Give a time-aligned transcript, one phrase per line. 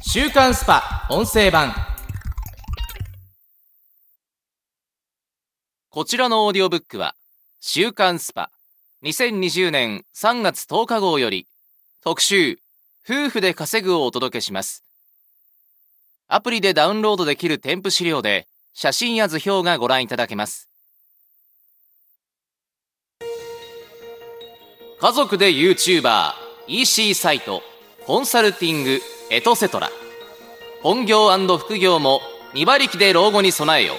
[0.00, 1.74] 週刊スパ音声版。
[5.90, 7.14] こちらのオーディオブックは
[7.60, 8.50] 週刊スパ
[9.04, 11.46] 2020年3月10日号より
[12.02, 12.58] 特集
[13.08, 14.84] 夫婦で稼ぐをお届けします。
[16.28, 20.68] アプリでダウンロードできる添付資料で写真や図表がご覧いただけます。
[25.00, 26.32] 家族で YouTuber
[26.68, 27.60] EC サイト
[28.06, 29.00] コンサルティング。
[29.34, 29.88] エトセトラ。
[30.82, 32.20] 本業副業も
[32.52, 33.94] 2馬力で老後に備えよ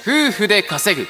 [0.00, 1.06] 夫婦で稼ぐ。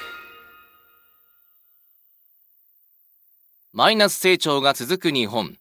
[3.72, 5.56] マイナス成長が続く日本。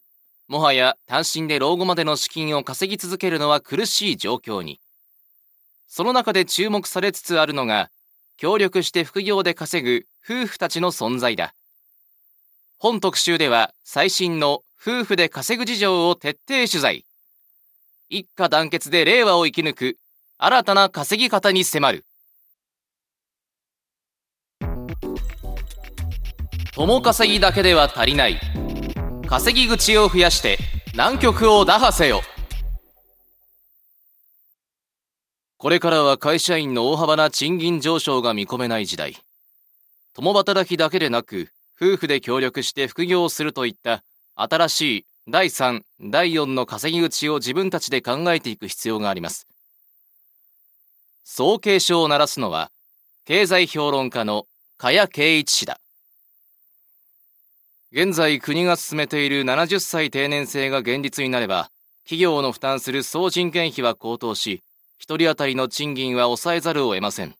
[0.48, 4.80] もはや単身で老後までの資金を稼ぎ続けるのは苦しい状況に。
[5.86, 7.88] その中で注目されつつあるのが
[8.36, 11.54] 協力して副業で稼ぐ夫婦たちの存在だ。
[12.80, 17.04] 本特集では最新の夫婦で稼ぐ事情を徹底取材。
[18.12, 19.96] 一家団結で令和を生き抜く
[20.36, 22.04] 新たな稼ぎ方に迫る。
[26.74, 28.40] 共稼ぎだけでは足りない。
[29.28, 30.58] 稼ぎ口を増やして
[30.92, 32.22] 南極を打破せよ。
[35.56, 39.14] これからは会社員の大幅な賃金上昇が見込めない時代。
[40.14, 44.02] 共働きだけでなく、夫婦で協力して副業をするといった
[44.34, 49.46] 新しい第3、第4の稼ぎ口を自分たちで考えていく必要があります。
[51.24, 52.70] そう警鐘を鳴らすのは、
[53.24, 54.46] 経済評論家の
[54.78, 55.78] 加谷圭一氏だ。
[57.92, 61.70] 現在国が進めている70歳定年制が現実になれば、
[62.04, 64.62] 企業の負担する総人件費は高騰し、
[65.00, 67.34] 1人当たりの賃金は抑えざるを得ません。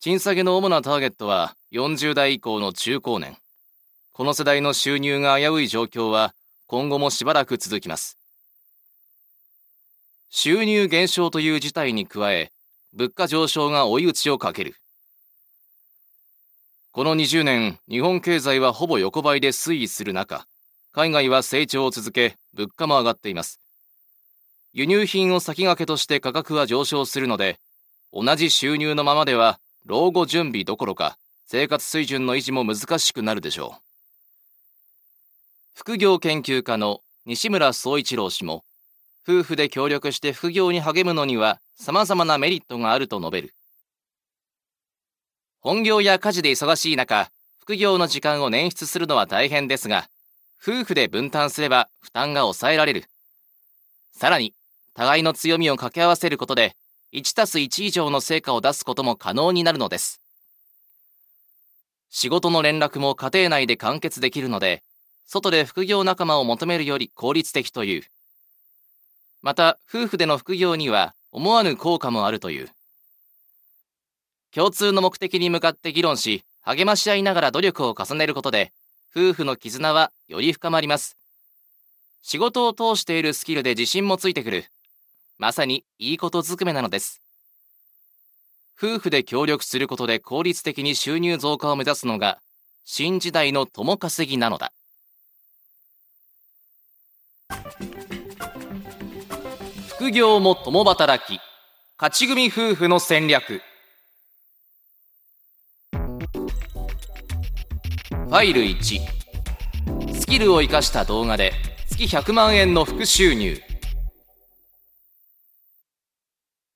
[0.00, 3.36] 賃下げの主なターゲットは40代以降の中高年。
[4.18, 6.34] この世代の収入が危うい状況は
[6.66, 8.18] 今後もしばらく続きます。
[10.28, 12.50] 収入減少という事態に加え、
[12.92, 14.74] 物価上昇が追い打ちをかける。
[16.90, 20.48] この20年、日本経済はほぼ横ばいで推移する中、
[20.90, 23.60] 海外は成長を続け、物価も上がっています。
[24.72, 27.60] 輸入品を先駆けとして価格は上昇するので、
[28.12, 33.87] 同じ収入のままでは老後準備どころか生活水準の維持も難しくなるでしょう。
[35.80, 38.64] 副業研究家の西村総一郎氏も、
[39.22, 43.54] 夫婦で協力して副業に励むのには様々なメリットがあると述べる。
[45.60, 47.30] 本業や家事で忙しい中、
[47.60, 50.08] 副業の時間を捻出するのは大変ですが、
[50.60, 53.04] 夫婦で分担すれば負担が抑えられる。
[54.10, 54.54] さらに、
[54.94, 56.74] 互いの強みを掛け合わせることで、
[57.12, 60.20] 1たす1以上の成果を出すことも可能になるのです。
[62.10, 64.82] 仕事の連絡も家庭内で完結できるので、
[65.30, 68.02] 外で副業仲間を求めるより効率的という。
[69.42, 72.70] また、夫婦での副業には思わぬ効果もあるという。
[74.54, 78.72] 共通の目的に向かって議論し、励まし合いながら努力を重ねることで、
[79.14, 81.18] 夫婦の絆はより深まります。
[82.22, 84.64] 仕事を通しているスキルで自信もついてくる。
[85.36, 87.20] まさにいいことずくめなのです。
[88.82, 92.38] 夫婦で協力することで効率的に収入増加を目指すのが
[92.86, 94.72] 新時代の共稼ぎなのだ。
[99.98, 101.40] 副業も共働き、
[101.98, 103.60] 勝ち組夫婦の戦略。
[108.10, 109.00] ファイル1
[110.14, 111.52] スキルを生かした動画で
[111.88, 113.60] 月100万円の副収入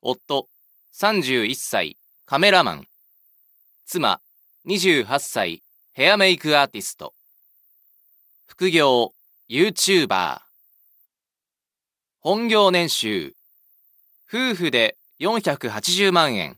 [0.01, 0.49] 夫、
[0.95, 1.97] 31歳、
[2.27, 2.89] カメラマン。
[3.87, 4.21] 妻、
[4.67, 5.63] 28歳、
[5.93, 7.15] ヘアメイクアーティスト。
[8.47, 9.13] 副業、
[9.49, 10.52] YouTuber。
[12.25, 13.35] 本業年収、
[14.33, 16.57] 夫婦で480万円。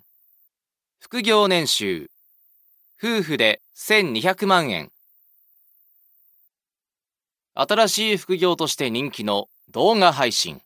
[0.99, 2.11] 副業年収、
[3.03, 4.93] 夫婦で1200万円。
[7.55, 10.61] 新しい副業として人気の動画配信。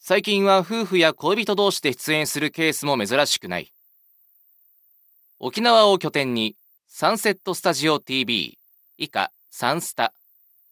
[0.00, 3.72] 最近は夫婦や恋人同士で出演するケースも珍しくない。
[5.38, 6.56] 沖縄を拠点に、
[6.88, 8.58] サンセットスタジオ TV、
[8.98, 10.12] 以下、サンスタ、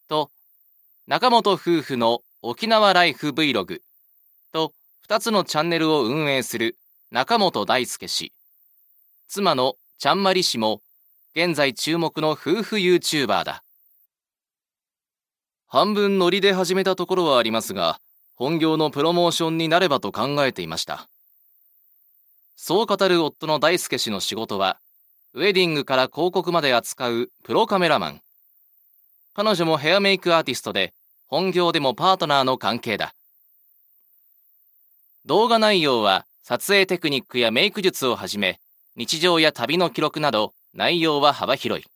[0.09, 0.33] と、
[1.07, 3.79] 中本夫婦の沖縄ライフ Vlog
[4.53, 4.73] と
[5.09, 6.77] 2つのチャンネルを運営する
[7.13, 8.33] 中本大輔氏、
[9.29, 10.81] 妻のちゃんまり氏も、
[11.37, 13.63] 現在注目の夫婦 YouTuber だ。
[15.69, 18.01] 半分ノリで始めたところはありますが、
[18.35, 21.09] 本業のプロモーションになればと考えていました。
[22.57, 24.81] そう語る夫の大輔氏の仕事は、
[25.33, 28.21] ウェディングから広告まで扱うプロカメラマン。
[29.33, 30.93] 彼女もヘアメイクアーティストで、
[31.33, 33.15] 本業でもパートナーの関係だ。
[35.25, 38.61] 動画内容は撮影テクニックやメイク術をはじめ、
[38.97, 41.87] 日常や旅の記録など内容は幅広い。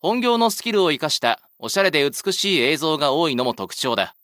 [0.00, 4.14] 本業のスキルを活かしたおしゃれで美しい映像が多いのも特徴だ。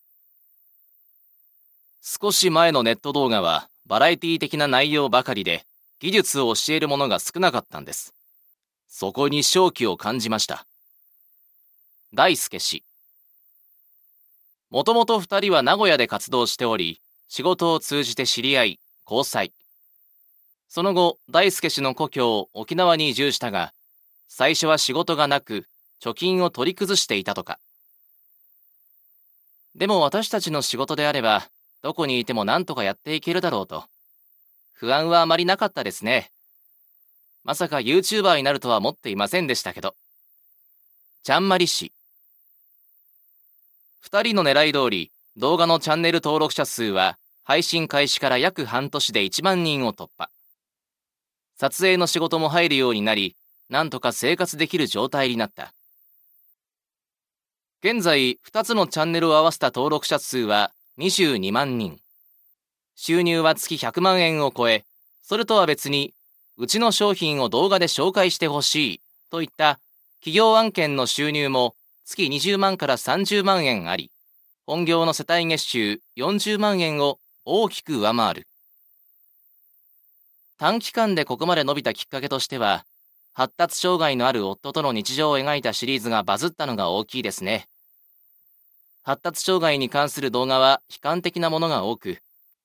[2.02, 5.64] 少し前のネット動画はバラエティ的な内容ばかりで
[6.00, 8.12] 技術を教えるものが少なかったんです。
[8.88, 10.66] そこに正気を感じました。
[12.12, 12.84] 大輔氏。
[14.70, 19.52] もともと二人は名古屋で活動しており、仕事を通じて知り合い、交際。
[20.68, 23.72] その後、大輔氏の故郷、沖縄に移住したが、
[24.28, 25.66] 最初は仕事がなく、
[26.00, 27.58] 貯金を取り崩していたとか。
[29.74, 31.48] でも私たちの仕事であれば、
[31.82, 33.84] どこにいても何とかやっていけるだろうと。
[34.72, 36.30] 不安はあまりなかったですね。
[37.42, 39.96] まさか YouTuber になるとは思っていませんでしたけど。
[41.24, 41.92] ちゃんまり氏。
[44.00, 50.30] 二人の狙い通り、動画のチャンネル登録者数は配信開始から約半年で1万人を突破。
[51.56, 53.36] 撮影の仕事も入るようになり、
[53.68, 55.74] なんとか生活できる状態になった。
[57.82, 61.98] 現在、2つのチャンネルを合わせた登録者数は22万人。
[62.96, 64.84] 収入は月100万円を超え、
[65.22, 66.14] それとは別に、
[66.56, 69.00] うちの商品を動画で紹介してほしい
[69.30, 69.78] といった
[70.20, 71.74] 企業案件の収入も
[72.10, 74.10] 月20万から30万円あり、
[74.66, 78.48] 本業の世帯月収40万円を大きく上回る。
[80.58, 82.84] 短期間でここまで伸びたきっかけとしては、
[83.32, 87.68] 発達障害のある夫との日常を描いたシリーズがバズったのが大きいですね。
[89.04, 92.18] 発達障害に関する動画は悲観的なものが多く、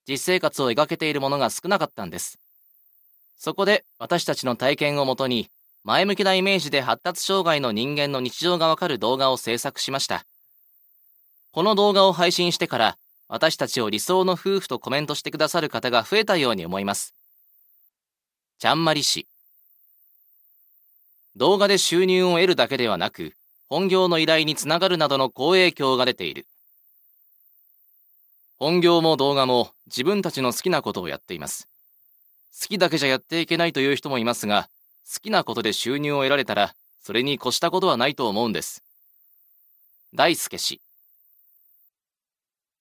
[0.08, 2.40] 実生活を描けているものが少なかったんです。
[3.38, 5.50] そこで私たちの体験をもとに、
[5.86, 10.26] 前向きなイメージで発達障害の人間の日常がわかる動画を制作しました。
[11.52, 12.98] この動画を配信してから、
[13.28, 17.14] 私たちを理想の夫婦とコメントしてくださる方が増えたように思います。
[18.58, 19.28] ちゃんまり氏。
[21.36, 23.36] 動画で収入を得るだけではなく、
[23.70, 26.48] 本業の依頼につながるなどの好影響が出ている。
[28.58, 31.70] 本業も動画も自分たちの好きなことをやっています。
[32.60, 34.68] 好きだけじゃやっていけないという人もいますが、
[35.12, 38.84] 好きなことで収入を得られたら、それに越したことはないと思うんです。
[40.14, 40.82] 大輔氏。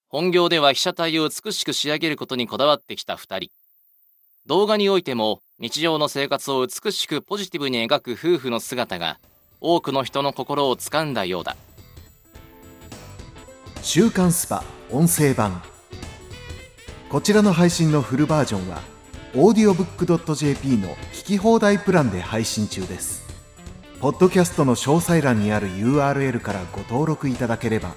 [0.09, 3.51] 本業では被写体を美しく仕上げることにこだわってきた二人。
[4.47, 9.19] 動画においても日常の生活を美しくポジティブに描く夫婦の姿が
[9.61, 11.57] 多くの人の心を掴んだようだ
[13.81, 15.63] 週刊スパ音声版
[17.09, 18.83] こちらの配信のフルバージョンは
[19.37, 23.25] オーディオブックドット JP の聞き放題プランで配信中です。
[24.01, 27.97] ポッドキャストの詳細欄にある URL からご登録いただければ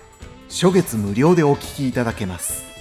[0.49, 2.76] 初月無料でお聞きいただけます。